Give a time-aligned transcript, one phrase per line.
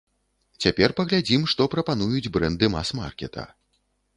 [0.63, 3.49] Цяпер паглядзім, што прапануюць брэнды мас-маркета.